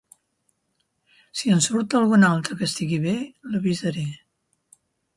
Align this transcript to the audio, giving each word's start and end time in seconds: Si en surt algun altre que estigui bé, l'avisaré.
Si 1.41 1.53
en 1.57 1.61
surt 1.67 1.97
algun 2.01 2.27
altre 2.31 2.59
que 2.63 2.69
estigui 2.71 3.01
bé, 3.07 3.17
l'avisaré. 3.53 4.11